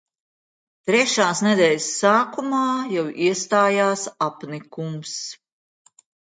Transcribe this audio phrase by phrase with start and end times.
[0.89, 2.63] Trešās nedēļas sākumā
[2.95, 5.17] jau iestājās apnikums.